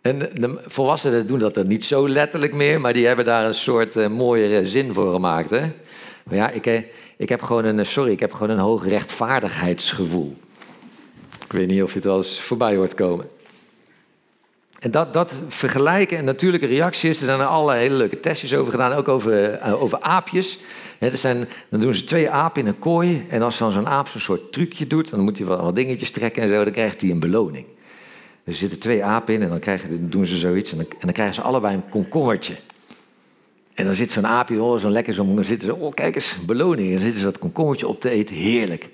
[0.00, 3.96] En de volwassenen doen dat niet zo letterlijk meer, maar die hebben daar een soort
[3.96, 5.50] uh, mooiere zin voor gemaakt.
[5.50, 5.72] Hè?
[6.24, 6.82] Maar ja, ik, eh,
[7.16, 10.36] ik heb gewoon een, sorry, ik heb gewoon een hoog rechtvaardigheidsgevoel.
[11.44, 13.26] Ik weet niet of je het wel eens voorbij hoort komen.
[14.78, 18.72] En dat, dat vergelijken en natuurlijke reacties, er zijn er allerlei hele leuke testjes over
[18.72, 20.58] gedaan, ook over, uh, over aapjes.
[20.98, 24.08] er zijn, dan doen ze twee apen in een kooi en als dan zo'n aap
[24.08, 27.00] zo'n soort trucje doet, dan moet hij wat, wat dingetjes trekken en zo, dan krijgt
[27.00, 27.66] hij een beloning.
[28.44, 31.34] Er zitten twee apen in en dan, krijgen, doen ze zoiets en dan, dan krijgen
[31.34, 32.56] ze allebei een komkommertje.
[33.74, 36.36] En dan zit zo'n aapje, oh, zo'n lekker zo'n, dan zitten ze, oh kijk eens,
[36.46, 36.88] beloning.
[36.88, 38.88] En dan zitten ze dat komkommertje op te eten, heerlijk.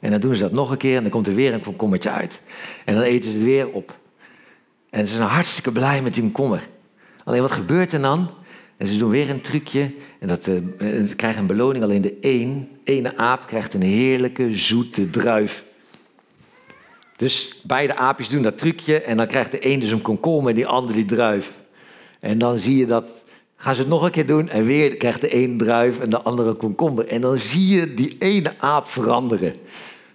[0.00, 2.10] En dan doen ze dat nog een keer en dan komt er weer een komkommertje
[2.10, 2.40] uit.
[2.84, 3.96] En dan eten ze het weer op.
[4.90, 6.68] En ze zijn hartstikke blij met die komkommer.
[7.24, 8.30] Alleen wat gebeurt er dan?
[8.76, 10.54] En ze doen weer een trucje en dat, uh,
[11.06, 11.84] ze krijgen een beloning.
[11.84, 15.64] Alleen de een, ene aap krijgt een heerlijke zoete druif.
[17.16, 20.56] Dus beide aapjes doen dat trucje en dan krijgt de een dus een komkommer en
[20.56, 21.58] die ander die druif.
[22.20, 23.06] En dan zie je dat,
[23.56, 26.22] gaan ze het nog een keer doen en weer krijgt de een druif en de
[26.22, 27.06] andere komkommer.
[27.06, 29.54] En dan zie je die ene aap veranderen.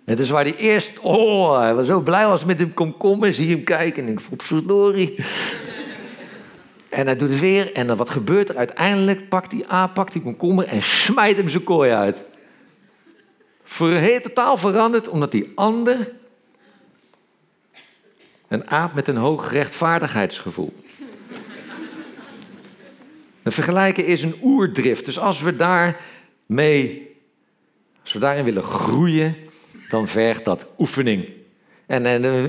[0.06, 3.50] Het is waar hij eerst, oh, hij was zo blij was met een komkommer, zie
[3.50, 5.16] hem kijken en ik voel verdorie.
[6.90, 8.58] en hij doet het weer en dan wat gebeurt er?
[8.58, 12.24] Uiteindelijk pakt die aap, pakt die komkommer en smijt hem zijn kooi uit.
[13.64, 16.12] Voor totaal veranderd, omdat die ander
[18.48, 20.74] een aap met een hoog rechtvaardigheidsgevoel.
[23.44, 25.06] Het vergelijken is een oerdrift.
[25.06, 27.12] Dus als we daarmee,
[28.04, 29.36] als we daarin willen groeien,
[29.94, 31.30] dan vergt dat oefening.
[31.86, 32.44] En, en eh,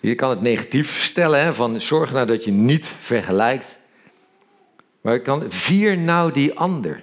[0.00, 3.78] je kan het negatief stellen, van zorg nou dat je niet vergelijkt.
[5.00, 7.02] Maar je kan, vier nou die ander.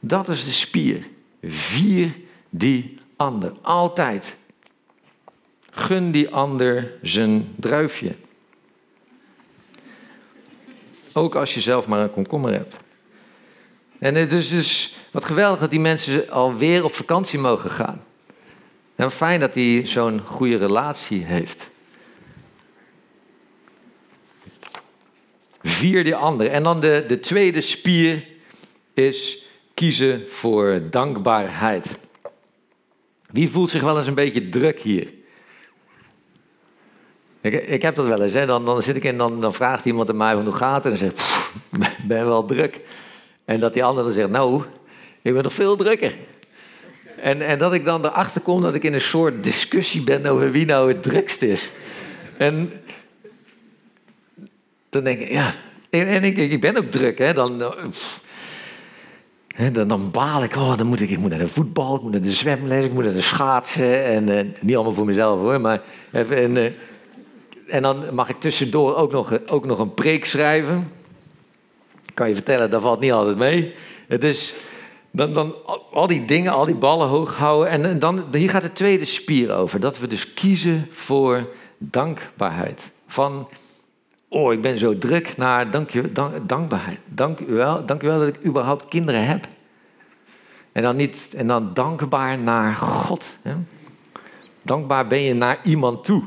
[0.00, 1.06] Dat is de spier.
[1.42, 2.16] Vier
[2.50, 3.52] die ander.
[3.62, 4.36] Altijd.
[5.70, 8.14] Gun die ander zijn druifje.
[11.12, 12.76] Ook als je zelf maar een komkommer hebt.
[13.98, 18.04] En het is dus wat geweldig dat die mensen alweer op vakantie mogen gaan.
[18.96, 21.68] En fijn dat hij zo'n goede relatie heeft.
[25.62, 26.50] Vier die ander.
[26.50, 28.26] En dan de, de tweede spier
[28.94, 31.98] is kiezen voor dankbaarheid.
[33.30, 35.12] Wie voelt zich wel eens een beetje druk hier?
[37.40, 38.32] Ik, ik heb dat wel eens.
[38.32, 38.46] Hè.
[38.46, 40.92] Dan, dan, zit ik in, dan, dan vraagt iemand aan mij hoe gaat het.
[40.92, 41.20] En dan zegt
[41.70, 42.80] ik ben wel druk.
[43.44, 44.62] En dat die ander dan zegt, nou,
[45.22, 46.14] ik ben nog veel drukker.
[47.16, 50.50] En, en dat ik dan erachter kom dat ik in een soort discussie ben over
[50.50, 51.70] wie nou het drukst is.
[52.36, 52.70] En
[54.90, 55.54] dan denk ik, ja.
[55.90, 57.32] En, ik, ik ben ook druk, hè.
[57.32, 57.58] Dan,
[59.72, 62.20] dan, baal ik, oh, dan moet ik, ik moet naar de voetbal, ik moet naar
[62.20, 64.04] de zwemles, ik moet naar de schaatsen.
[64.04, 66.36] En uh, niet allemaal voor mezelf hoor, maar even.
[66.36, 66.70] En, uh,
[67.66, 70.90] en dan mag ik tussendoor ook nog, ook nog een preek schrijven.
[72.14, 73.74] kan je vertellen, dat valt niet altijd mee.
[74.08, 74.54] Het is
[75.16, 75.54] dan, dan
[75.92, 77.84] al die dingen, al die ballen hoog houden.
[77.84, 79.80] En dan, hier gaat de tweede spier over.
[79.80, 81.48] Dat we dus kiezen voor
[81.78, 82.90] dankbaarheid.
[83.06, 83.48] Van,
[84.28, 86.98] oh, ik ben zo druk, naar dank dank, dankbaarheid.
[87.04, 89.46] Dank u, wel, dat ik überhaupt kinderen heb.
[90.72, 93.26] En dan, niet, en dan dankbaar naar God.
[93.42, 93.54] Hè?
[94.62, 96.22] Dankbaar ben je naar iemand toe.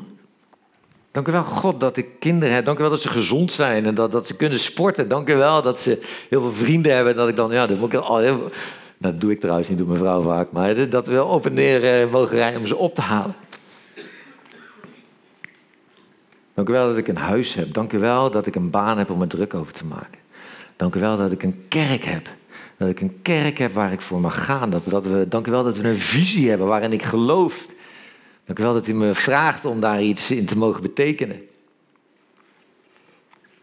[1.12, 2.66] Dank u wel, God, dat ik kinderen heb.
[2.66, 5.08] Dank u wel dat ze gezond zijn en dat, dat ze kunnen sporten.
[5.08, 7.16] Dank u wel dat ze heel veel vrienden hebben.
[7.16, 8.50] Dat ik dan, ja, dat moet ik al heel,
[9.00, 10.52] dat doe ik trouwens niet, doet mijn vrouw vaak.
[10.52, 13.36] Maar dat we op en neer uh, mogen rijden om ze op te halen.
[16.54, 17.74] Dank u wel dat ik een huis heb.
[17.74, 20.20] Dank u wel dat ik een baan heb om er druk over te maken.
[20.76, 22.30] Dank u wel dat ik een kerk heb.
[22.78, 24.70] Dat ik een kerk heb waar ik voor mag gaan.
[24.70, 27.68] Dat, dat we, dank u wel dat we een visie hebben waarin ik geloof.
[28.46, 31.42] Dank u wel dat u me vraagt om daar iets in te mogen betekenen.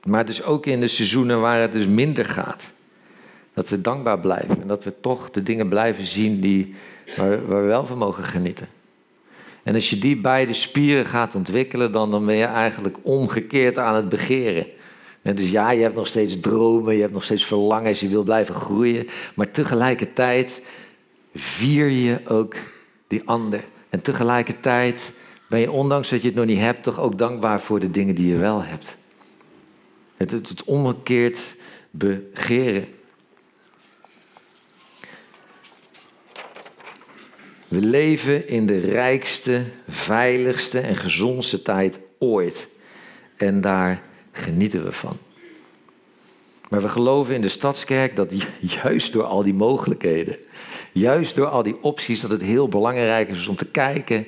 [0.04, 2.70] Maar dus ook in de seizoenen waar het dus minder gaat.
[3.56, 6.74] Dat we dankbaar blijven en dat we toch de dingen blijven zien die,
[7.16, 8.68] waar, we wel van mogen genieten.
[9.62, 13.94] En als je die beide spieren gaat ontwikkelen, dan, dan ben je eigenlijk omgekeerd aan
[13.94, 14.66] het begeren.
[15.22, 18.22] En dus ja, je hebt nog steeds dromen, je hebt nog steeds verlangens, je wil
[18.22, 19.06] blijven groeien.
[19.34, 20.62] Maar tegelijkertijd
[21.34, 22.54] vier je ook
[23.06, 23.64] die ander.
[23.88, 25.12] En tegelijkertijd
[25.48, 28.14] ben je, ondanks dat je het nog niet hebt, toch ook dankbaar voor de dingen
[28.14, 28.96] die je wel hebt.
[30.16, 31.38] Het, het, het omgekeerd
[31.90, 32.94] begeren.
[37.68, 42.68] We leven in de rijkste, veiligste en gezondste tijd ooit.
[43.36, 44.02] En daar
[44.32, 45.18] genieten we van.
[46.68, 48.32] Maar we geloven in de stadskerk dat
[48.82, 50.36] juist door al die mogelijkheden,
[50.92, 54.26] juist door al die opties, dat het heel belangrijk is om te kijken,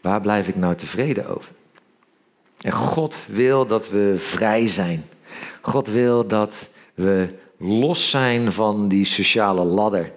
[0.00, 1.52] waar blijf ik nou tevreden over?
[2.60, 5.04] En God wil dat we vrij zijn.
[5.60, 7.26] God wil dat we
[7.58, 10.12] los zijn van die sociale ladder.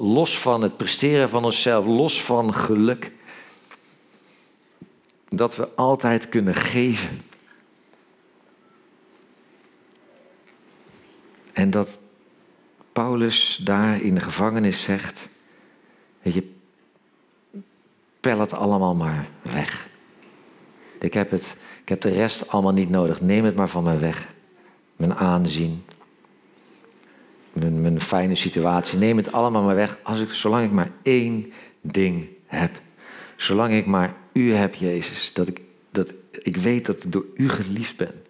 [0.00, 3.12] Los van het presteren van onszelf, los van geluk.
[5.28, 7.20] Dat we altijd kunnen geven.
[11.52, 11.98] En dat
[12.92, 15.28] Paulus daar in de gevangenis zegt:
[16.22, 16.52] Weet je,
[18.20, 19.88] pel het allemaal maar weg.
[21.00, 23.20] Ik heb, het, ik heb de rest allemaal niet nodig.
[23.20, 24.28] Neem het maar van me weg.
[24.96, 25.84] Mijn aanzien,
[27.52, 28.98] mijn, fijne situatie.
[28.98, 29.98] Neem het allemaal maar weg.
[30.02, 32.80] Als ik, zolang ik maar één ding heb.
[33.36, 35.30] Zolang ik maar u heb, Jezus.
[35.32, 35.60] Dat ik,
[35.90, 38.22] dat ik weet dat ik door u geliefd ben.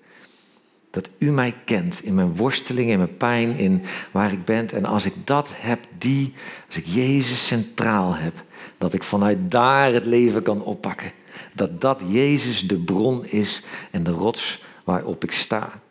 [0.90, 4.70] Dat u mij kent in mijn worsteling, in mijn pijn, in waar ik ben.
[4.70, 6.34] En als ik dat heb, die,
[6.66, 8.44] als ik Jezus centraal heb,
[8.78, 11.12] dat ik vanuit daar het leven kan oppakken.
[11.54, 15.82] Dat dat Jezus de bron is en de rots waarop ik sta.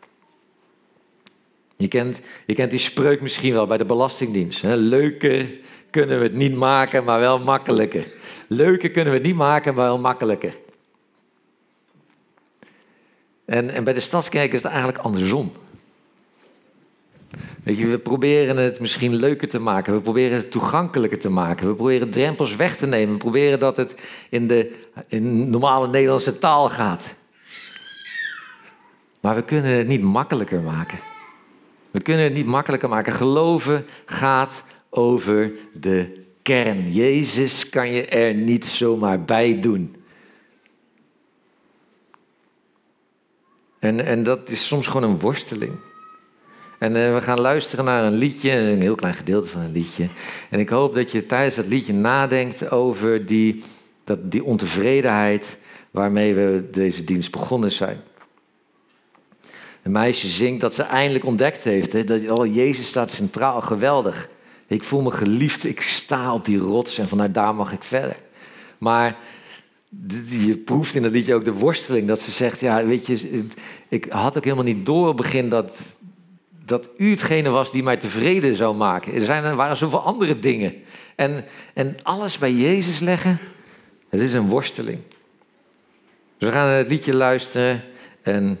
[1.80, 4.62] Je kent, je kent die spreuk misschien wel bij de Belastingdienst.
[4.62, 4.76] Hè?
[4.76, 5.46] Leuker
[5.90, 8.06] kunnen we het niet maken, maar wel makkelijker.
[8.48, 10.54] Leuker kunnen we het niet maken, maar wel makkelijker.
[13.44, 15.52] En, en bij de Stadskerk is het eigenlijk andersom.
[17.62, 19.94] We proberen het misschien leuker te maken.
[19.94, 21.66] We proberen het toegankelijker te maken.
[21.66, 23.12] We proberen drempels weg te nemen.
[23.12, 23.94] We proberen dat het
[24.28, 24.74] in de
[25.06, 27.14] in normale Nederlandse taal gaat.
[29.20, 31.09] Maar we kunnen het niet makkelijker maken.
[31.90, 33.12] We kunnen het niet makkelijker maken.
[33.12, 36.92] Geloven gaat over de kern.
[36.92, 39.94] Jezus kan je er niet zomaar bij doen.
[43.78, 45.72] En, en dat is soms gewoon een worsteling.
[46.78, 50.08] En uh, we gaan luisteren naar een liedje, een heel klein gedeelte van een liedje.
[50.50, 53.62] En ik hoop dat je tijdens dat liedje nadenkt over die,
[54.04, 55.58] dat, die ontevredenheid
[55.90, 58.00] waarmee we deze dienst begonnen zijn.
[59.82, 61.92] Een meisje zingt dat ze eindelijk ontdekt heeft.
[61.92, 64.28] Hè, dat oh, Jezus staat centraal, geweldig.
[64.66, 68.16] Ik voel me geliefd, ik sta op die rots en vanuit daar mag ik verder.
[68.78, 69.16] Maar
[70.24, 72.08] je proeft in dat liedje ook de worsteling.
[72.08, 73.46] Dat ze zegt, ja, weet je,
[73.88, 75.78] ik had ook helemaal niet door op het begin dat,
[76.64, 79.14] dat u hetgene was die mij tevreden zou maken.
[79.14, 80.74] Er, zijn, waren zoveel andere dingen.
[81.14, 83.38] En, en alles bij Jezus leggen,
[84.08, 84.98] het is een worsteling.
[86.38, 87.82] Dus we gaan het liedje luisteren
[88.22, 88.58] en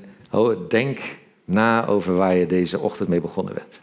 [0.70, 3.80] denk na over waar je deze ochtend mee begonnen bent.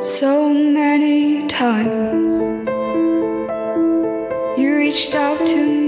[0.00, 2.57] So many times
[4.98, 5.87] reached out to me.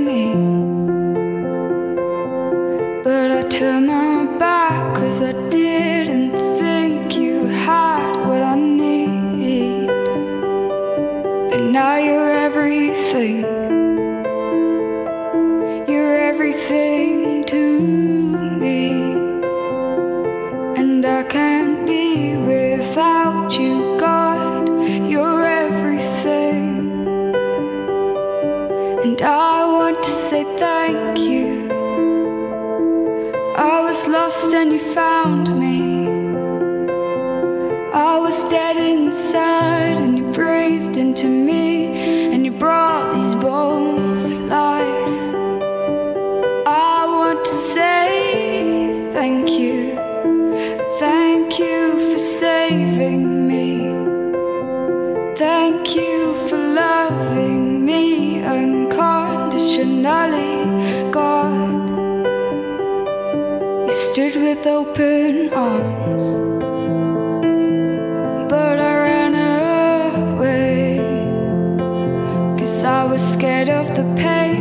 [63.91, 66.23] You stood with open arms,
[68.49, 69.35] but I ran
[70.31, 70.99] away.
[72.57, 74.60] Cause I was scared of the pain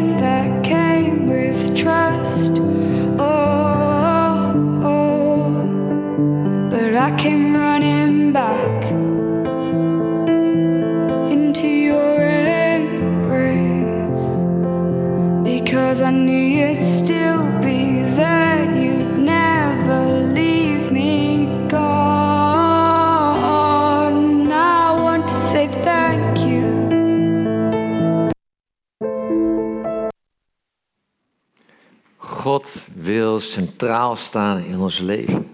[32.50, 35.47] God wil centraal staan in ons leven.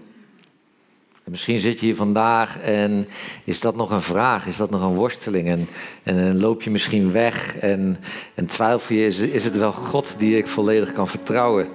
[1.24, 3.08] En misschien zit je hier vandaag en
[3.44, 5.48] is dat nog een vraag, is dat nog een worsteling?
[5.48, 5.68] En,
[6.02, 7.96] en, loop je misschien weg en,
[8.34, 11.66] en twijfel je, is, is het wel God die ik volledig kan vertrouwen?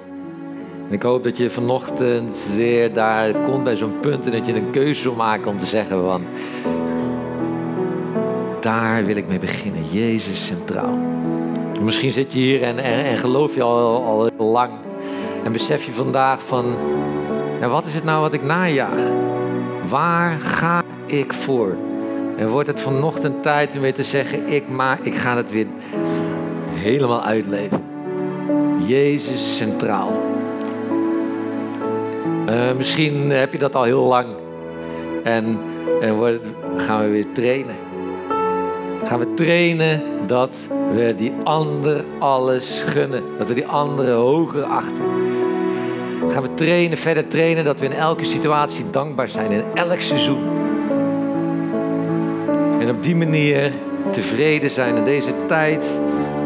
[0.87, 4.53] En ik hoop dat je vanochtend weer daar komt bij zo'n punt en dat je
[4.53, 6.23] een keuze wil maken om te zeggen van...
[8.61, 10.97] Daar wil ik mee beginnen, Jezus centraal.
[11.81, 14.89] Misschien zit je hier en, en, en geloof je al, al heel lang.
[15.43, 16.75] En besef je vandaag van,
[17.69, 19.09] wat is het nou wat ik najaag?
[19.89, 21.75] Waar ga ik voor?
[22.37, 25.67] En wordt het vanochtend tijd om weer te zeggen, ik, maak, ik ga het weer
[26.73, 27.83] helemaal uitleven.
[28.85, 30.21] Jezus centraal.
[32.45, 34.27] Eh, misschien heb je dat al heel lang.
[35.23, 35.59] En,
[36.01, 36.39] en
[36.75, 37.75] gaan we weer trainen.
[39.03, 40.55] Gaan we trainen dat
[40.93, 43.23] we die ander alles gunnen.
[43.37, 45.03] Dat we die anderen hoger achten.
[46.27, 49.51] Gaan we trainen, verder trainen dat we in elke situatie dankbaar zijn.
[49.51, 50.43] In elk seizoen.
[52.79, 53.71] En op die manier
[54.11, 55.85] tevreden zijn in deze tijd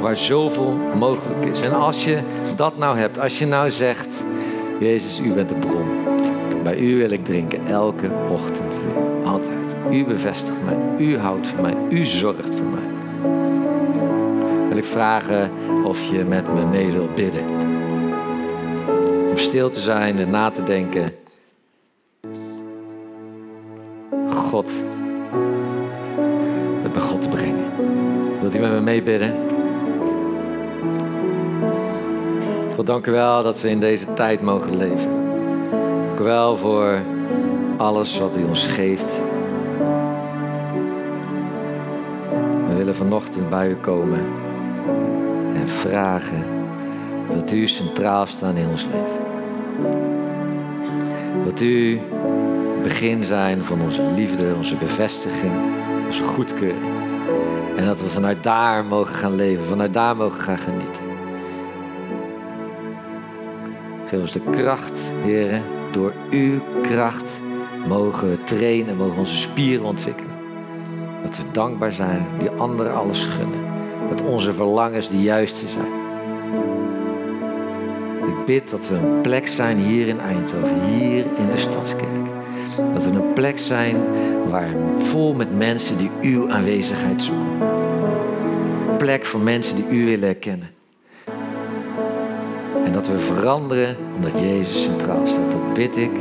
[0.02, 1.62] waar zoveel mogelijk is.
[1.62, 2.20] En als je
[2.56, 4.08] dat nou hebt, als je nou zegt,
[4.80, 5.88] Jezus, u bent de bron.
[6.64, 8.80] Bij u wil ik drinken elke ochtend.
[9.26, 9.76] Altijd.
[9.92, 11.08] U bevestigt mij.
[11.08, 11.76] U houdt van mij.
[11.90, 12.85] U zorgt voor mij.
[14.76, 15.52] Wil ik vragen
[15.84, 17.44] of je met me mee wilt bidden.
[19.30, 21.10] Om stil te zijn en na te denken.
[24.30, 24.72] God.
[26.82, 27.66] Het bij God te brengen.
[28.42, 29.36] Wilt u met me meebidden?
[32.76, 35.12] God, dank u wel dat we in deze tijd mogen leven.
[36.08, 37.00] Dank u wel voor
[37.78, 39.22] alles wat u ons geeft.
[42.68, 44.44] We willen vanochtend bij u komen
[45.54, 46.44] en vragen
[47.34, 49.24] dat u centraal staat in ons leven.
[51.46, 52.00] Dat u
[52.70, 55.54] het begin zijn van onze liefde, onze bevestiging,
[56.06, 56.94] onze goedkeuring.
[57.78, 61.04] En dat we vanuit daar mogen gaan leven, vanuit daar mogen gaan genieten.
[64.08, 65.64] Geef ons de kracht, heren.
[65.92, 67.42] Door uw kracht
[67.88, 70.36] mogen we trainen, mogen onze spieren ontwikkelen.
[71.24, 73.65] Dat we dankbaar zijn, die anderen alles gunnen.
[74.16, 76.04] Dat onze verlangens de juiste zijn.
[78.28, 82.26] Ik bid dat we een plek zijn hier in Eindhoven, hier in de Stadskerk.
[82.94, 83.96] Dat we een plek zijn
[84.50, 87.62] waar vol met mensen die uw aanwezigheid zoeken.
[88.90, 90.70] Een plek voor mensen die u willen herkennen.
[92.86, 95.52] En dat we veranderen omdat Jezus centraal staat.
[95.52, 96.18] Dat bid ik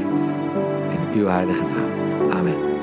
[0.91, 2.31] in uw heilige naam.
[2.31, 2.74] Amen.